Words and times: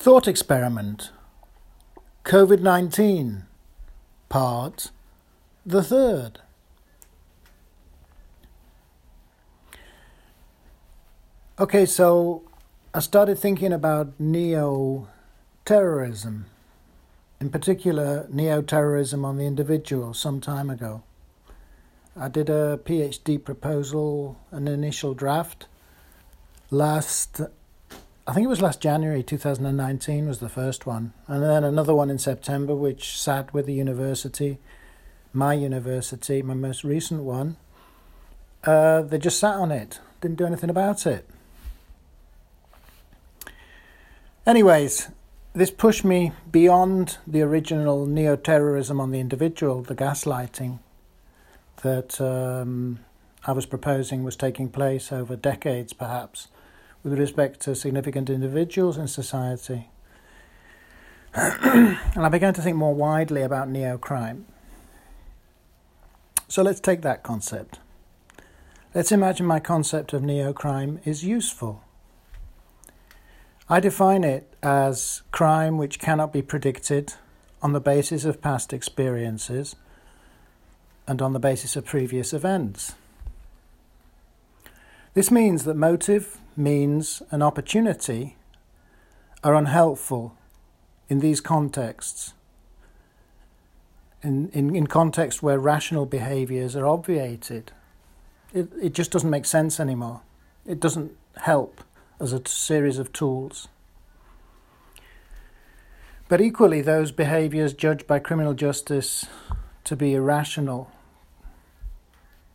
Thought 0.00 0.26
experiment 0.26 1.10
COVID 2.24 2.60
19 2.60 3.42
part 4.30 4.92
the 5.66 5.82
third. 5.82 6.40
Okay, 11.58 11.84
so 11.84 12.42
I 12.94 13.00
started 13.00 13.38
thinking 13.38 13.74
about 13.74 14.18
neo 14.18 15.06
terrorism, 15.66 16.46
in 17.38 17.50
particular, 17.50 18.26
neo 18.30 18.62
terrorism 18.62 19.26
on 19.26 19.36
the 19.36 19.44
individual 19.44 20.14
some 20.14 20.40
time 20.40 20.70
ago. 20.70 21.02
I 22.16 22.28
did 22.28 22.48
a 22.48 22.80
PhD 22.82 23.44
proposal, 23.44 24.38
an 24.50 24.66
initial 24.66 25.12
draft, 25.12 25.66
last 26.70 27.42
I 28.30 28.32
think 28.32 28.44
it 28.44 28.48
was 28.48 28.62
last 28.62 28.80
January 28.80 29.24
2019 29.24 30.28
was 30.28 30.38
the 30.38 30.48
first 30.48 30.86
one, 30.86 31.12
and 31.26 31.42
then 31.42 31.64
another 31.64 31.92
one 31.92 32.10
in 32.10 32.18
September, 32.20 32.76
which 32.76 33.20
sat 33.20 33.52
with 33.52 33.66
the 33.66 33.72
university, 33.72 34.58
my 35.32 35.52
university, 35.52 36.40
my 36.40 36.54
most 36.54 36.84
recent 36.84 37.24
one. 37.24 37.56
Uh, 38.62 39.02
they 39.02 39.18
just 39.18 39.40
sat 39.40 39.56
on 39.56 39.72
it, 39.72 39.98
didn't 40.20 40.36
do 40.36 40.46
anything 40.46 40.70
about 40.70 41.06
it. 41.06 41.28
Anyways, 44.46 45.08
this 45.52 45.72
pushed 45.72 46.04
me 46.04 46.30
beyond 46.52 47.18
the 47.26 47.42
original 47.42 48.06
neo 48.06 48.36
terrorism 48.36 49.00
on 49.00 49.10
the 49.10 49.18
individual, 49.18 49.82
the 49.82 49.96
gaslighting 49.96 50.78
that 51.82 52.20
um, 52.20 53.00
I 53.44 53.50
was 53.50 53.66
proposing 53.66 54.22
was 54.22 54.36
taking 54.36 54.68
place 54.68 55.10
over 55.10 55.34
decades, 55.34 55.92
perhaps 55.92 56.46
with 57.02 57.18
respect 57.18 57.60
to 57.60 57.74
significant 57.74 58.28
individuals 58.28 58.98
in 58.98 59.08
society. 59.08 59.88
and 61.34 61.98
I 62.16 62.28
began 62.28 62.54
to 62.54 62.62
think 62.62 62.76
more 62.76 62.94
widely 62.94 63.42
about 63.42 63.68
neo 63.68 63.96
crime. 63.96 64.46
So 66.48 66.62
let's 66.62 66.80
take 66.80 67.02
that 67.02 67.22
concept. 67.22 67.78
Let's 68.94 69.12
imagine 69.12 69.46
my 69.46 69.60
concept 69.60 70.12
of 70.12 70.22
neo 70.22 70.52
crime 70.52 71.00
is 71.04 71.24
useful. 71.24 71.84
I 73.68 73.78
define 73.78 74.24
it 74.24 74.52
as 74.64 75.22
crime 75.30 75.78
which 75.78 76.00
cannot 76.00 76.32
be 76.32 76.42
predicted 76.42 77.14
on 77.62 77.72
the 77.72 77.80
basis 77.80 78.24
of 78.24 78.42
past 78.42 78.72
experiences 78.72 79.76
and 81.06 81.22
on 81.22 81.34
the 81.34 81.38
basis 81.38 81.76
of 81.76 81.84
previous 81.84 82.32
events. 82.32 82.94
This 85.12 85.30
means 85.30 85.64
that 85.64 85.74
motive, 85.74 86.38
means, 86.56 87.20
and 87.32 87.42
opportunity 87.42 88.36
are 89.42 89.56
unhelpful 89.56 90.36
in 91.08 91.18
these 91.18 91.40
contexts. 91.40 92.34
In, 94.22 94.50
in, 94.50 94.76
in 94.76 94.86
contexts 94.86 95.42
where 95.42 95.58
rational 95.58 96.06
behaviors 96.06 96.76
are 96.76 96.86
obviated, 96.86 97.72
it, 98.54 98.68
it 98.80 98.94
just 98.94 99.10
doesn't 99.10 99.30
make 99.30 99.46
sense 99.46 99.80
anymore. 99.80 100.20
It 100.64 100.78
doesn't 100.78 101.16
help 101.38 101.80
as 102.20 102.32
a 102.32 102.46
series 102.46 102.98
of 102.98 103.12
tools. 103.12 103.66
But 106.28 106.40
equally, 106.40 106.82
those 106.82 107.10
behaviors 107.10 107.72
judged 107.72 108.06
by 108.06 108.20
criminal 108.20 108.54
justice 108.54 109.26
to 109.82 109.96
be 109.96 110.14
irrational, 110.14 110.92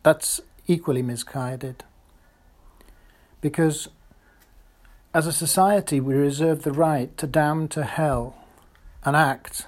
that's 0.02 0.40
equally 0.66 1.02
misguided 1.02 1.84
because 3.46 3.88
as 5.14 5.24
a 5.24 5.32
society 5.32 6.00
we 6.00 6.16
reserve 6.16 6.64
the 6.64 6.72
right 6.72 7.16
to 7.16 7.28
damn 7.28 7.68
to 7.68 7.84
hell 7.84 8.34
an 9.04 9.14
act 9.14 9.66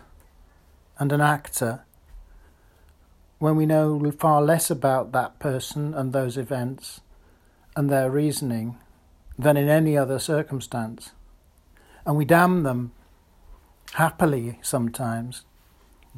and 0.98 1.13
an 1.13 1.20
actor 1.20 1.85
when 3.39 3.55
we 3.55 3.67
know 3.67 4.11
far 4.11 4.42
less 4.42 4.69
about 4.69 5.13
that 5.13 5.39
person 5.39 5.95
and 5.95 6.13
those 6.13 6.36
events 6.36 7.02
and 7.77 7.89
their 7.89 8.11
reasoning 8.11 8.77
than 9.39 9.57
in 9.57 9.69
any 9.69 9.97
other 9.97 10.19
circumstance. 10.19 11.13
And 12.05 12.17
we 12.17 12.25
damn 12.25 12.64
them 12.64 12.91
happily 13.92 14.58
sometimes, 14.61 15.45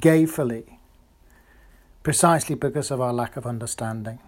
gayfully, 0.01 0.79
precisely 2.03 2.55
because 2.55 2.91
of 2.91 3.03
our 3.03 3.13
lack 3.13 3.37
of 3.37 3.45
understanding. 3.45 4.19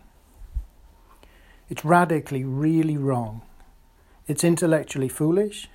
It's 1.73 1.87
radically 1.87 2.45
really 2.45 2.99
wrong. 2.99 3.41
It's 4.27 4.45
intellectually 4.45 5.09
foolish, 5.09 5.71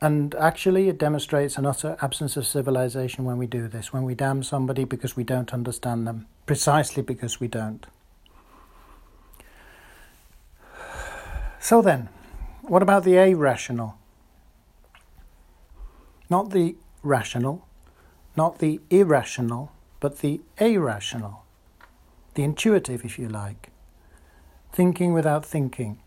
and 0.00 0.34
actually, 0.34 0.88
it 0.88 0.98
demonstrates 0.98 1.56
an 1.56 1.66
utter 1.66 1.96
absence 2.02 2.36
of 2.36 2.48
civilization 2.48 3.24
when 3.24 3.38
we 3.38 3.46
do 3.46 3.68
this, 3.68 3.92
when 3.92 4.02
we 4.02 4.16
damn 4.16 4.42
somebody 4.42 4.82
because 4.82 5.14
we 5.14 5.22
don't 5.22 5.54
understand 5.54 6.04
them, 6.04 6.26
precisely 6.46 7.00
because 7.00 7.38
we 7.38 7.46
don't. 7.46 7.86
So 11.60 11.80
then, 11.80 12.08
what 12.62 12.82
about 12.82 13.04
the 13.04 13.18
irrational? 13.18 13.94
Not 16.28 16.50
the 16.50 16.74
rational, 17.04 17.68
not 18.36 18.58
the 18.58 18.80
irrational, 18.90 19.70
but 20.00 20.18
the 20.18 20.40
irrational, 20.58 21.44
the 22.34 22.42
intuitive, 22.42 23.04
if 23.04 23.16
you 23.16 23.28
like 23.28 23.71
thinking 24.72 25.12
without 25.12 25.44
thinking, 25.44 25.98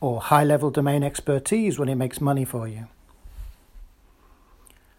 or 0.00 0.20
high 0.20 0.44
level 0.44 0.70
domain 0.70 1.02
expertise 1.02 1.78
when 1.78 1.88
it 1.88 1.94
makes 1.94 2.20
money 2.20 2.44
for 2.44 2.68
you. 2.68 2.86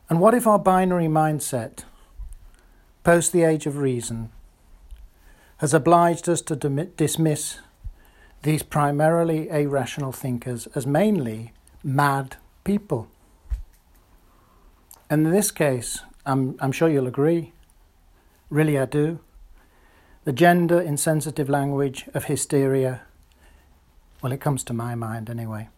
And 0.10 0.20
what 0.20 0.34
if 0.34 0.48
our 0.48 0.60
binary 0.60 1.08
mindset, 1.08 1.84
post 3.04 3.32
the 3.32 3.44
age 3.44 3.66
of 3.66 3.78
reason, 3.78 4.32
has 5.58 5.74
obliged 5.74 6.28
us 6.30 6.42
to 6.42 6.56
dismiss 6.56 7.60
these 8.44 8.64
primarily 8.64 9.50
irrational 9.50 10.12
thinkers 10.12 10.68
as 10.76 10.88
mainly 10.88 11.52
mad 11.84 12.38
people? 12.64 13.08
And 15.10 15.26
in 15.26 15.32
this 15.32 15.52
case, 15.52 16.02
I'm, 16.26 16.56
I'm 16.60 16.72
sure 16.72 16.90
you'll 16.90 17.08
agree, 17.08 17.54
really 18.50 18.78
I 18.78 18.86
do, 18.86 19.20
the 20.28 20.34
gender 20.34 20.82
insensitive 20.82 21.48
language 21.48 22.04
of 22.14 22.26
hysteria. 22.26 23.00
Well, 24.22 24.34
it 24.34 24.42
comes 24.42 24.62
to 24.66 24.74
my 24.74 24.94
mind 24.94 25.30
anyway. 25.30 25.70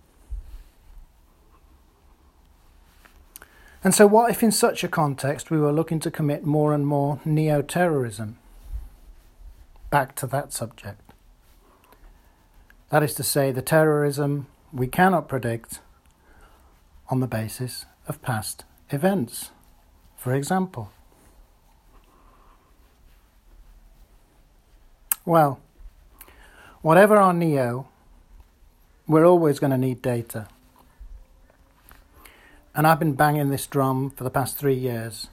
And 3.83 3.93
so, 3.93 4.07
what 4.07 4.31
if 4.31 4.41
in 4.41 4.51
such 4.51 4.83
a 4.83 4.87
context 4.87 5.51
we 5.51 5.59
were 5.59 5.71
looking 5.71 5.99
to 5.99 6.09
commit 6.09 6.47
more 6.47 6.73
and 6.73 6.87
more 6.87 7.19
neo 7.23 7.61
terrorism? 7.61 8.39
Back 9.91 10.15
to 10.15 10.25
that 10.25 10.51
subject. 10.51 11.13
That 12.89 13.03
is 13.03 13.13
to 13.13 13.23
say, 13.23 13.51
the 13.51 13.61
terrorism 13.61 14.47
we 14.73 14.87
cannot 14.87 15.27
predict 15.27 15.79
on 17.11 17.19
the 17.19 17.27
basis 17.27 17.85
of 18.07 18.19
past 18.23 18.65
events, 18.89 19.51
for 20.17 20.33
example. 20.33 20.89
Well, 25.29 25.59
whatever 26.81 27.15
our 27.15 27.33
NEO, 27.33 27.87
we're 29.05 29.27
always 29.27 29.59
going 29.59 29.69
to 29.69 29.77
need 29.77 30.01
data. 30.01 30.47
And 32.73 32.87
I've 32.87 32.97
been 32.97 33.13
banging 33.13 33.51
this 33.51 33.67
drum 33.67 34.09
for 34.09 34.23
the 34.23 34.31
past 34.31 34.57
three 34.57 34.73
years. 34.73 35.27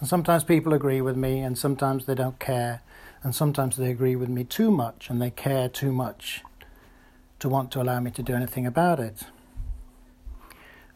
And 0.00 0.08
sometimes 0.08 0.42
people 0.42 0.74
agree 0.74 1.00
with 1.00 1.16
me, 1.16 1.38
and 1.42 1.56
sometimes 1.56 2.06
they 2.06 2.16
don't 2.16 2.40
care, 2.40 2.82
and 3.22 3.32
sometimes 3.32 3.76
they 3.76 3.88
agree 3.88 4.16
with 4.16 4.28
me 4.28 4.42
too 4.42 4.72
much 4.72 5.08
and 5.08 5.22
they 5.22 5.30
care 5.30 5.68
too 5.68 5.92
much 5.92 6.42
to 7.38 7.48
want 7.48 7.70
to 7.70 7.80
allow 7.80 8.00
me 8.00 8.10
to 8.10 8.22
do 8.24 8.34
anything 8.34 8.66
about 8.66 8.98
it. 8.98 9.22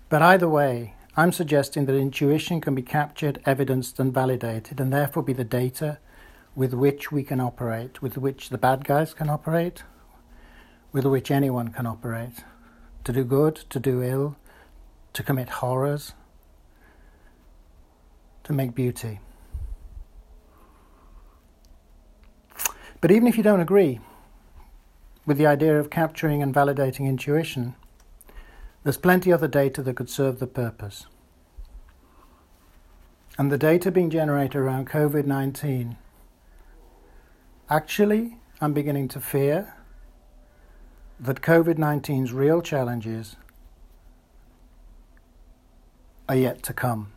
But 0.08 0.22
either 0.22 0.48
way, 0.48 0.94
I'm 1.16 1.30
suggesting 1.30 1.86
that 1.86 1.94
intuition 1.94 2.60
can 2.60 2.74
be 2.74 2.82
captured, 2.82 3.40
evidenced, 3.46 4.00
and 4.00 4.12
validated, 4.12 4.80
and 4.80 4.92
therefore 4.92 5.22
be 5.22 5.34
the 5.34 5.44
data 5.44 5.98
with 6.58 6.74
which 6.74 7.12
we 7.12 7.22
can 7.22 7.38
operate, 7.38 8.02
with 8.02 8.18
which 8.18 8.48
the 8.48 8.58
bad 8.58 8.84
guys 8.84 9.14
can 9.14 9.30
operate, 9.30 9.84
with 10.90 11.04
which 11.04 11.30
anyone 11.30 11.68
can 11.68 11.86
operate. 11.86 12.42
To 13.04 13.12
do 13.12 13.22
good, 13.22 13.54
to 13.70 13.78
do 13.78 14.02
ill, 14.02 14.36
to 15.12 15.22
commit 15.22 15.48
horrors, 15.48 16.14
to 18.42 18.52
make 18.52 18.74
beauty. 18.74 19.20
But 23.00 23.12
even 23.12 23.28
if 23.28 23.36
you 23.36 23.44
don't 23.44 23.60
agree 23.60 24.00
with 25.26 25.38
the 25.38 25.46
idea 25.46 25.78
of 25.78 25.90
capturing 25.90 26.42
and 26.42 26.52
validating 26.52 27.06
intuition, 27.06 27.76
there's 28.82 28.98
plenty 28.98 29.32
other 29.32 29.46
data 29.46 29.80
that 29.80 29.94
could 29.94 30.10
serve 30.10 30.40
the 30.40 30.48
purpose. 30.48 31.06
And 33.38 33.52
the 33.52 33.58
data 33.58 33.92
being 33.92 34.10
generated 34.10 34.56
around 34.56 34.90
COVID 34.90 35.24
19 35.24 35.96
Actually, 37.70 38.38
I'm 38.62 38.72
beginning 38.72 39.08
to 39.08 39.20
fear 39.20 39.74
that 41.20 41.42
COVID 41.42 41.74
19's 41.74 42.32
real 42.32 42.62
challenges 42.62 43.36
are 46.26 46.36
yet 46.36 46.62
to 46.62 46.72
come. 46.72 47.12